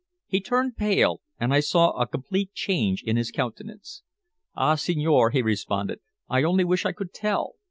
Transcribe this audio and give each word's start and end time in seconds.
He 0.25 0.41
turned 0.41 0.77
pale, 0.77 1.21
and 1.39 1.53
I 1.53 1.59
saw 1.59 1.91
a 1.91 2.07
complete 2.07 2.53
change 2.55 3.03
in 3.03 3.17
his 3.17 3.29
countenance. 3.29 4.01
"Ah, 4.55 4.73
signore!" 4.73 5.29
he 5.31 5.43
responded, 5.43 5.99
"I 6.27 6.41
only 6.41 6.63
wish 6.63 6.87
I 6.87 6.91
could 6.91 7.13
tell." 7.13 7.53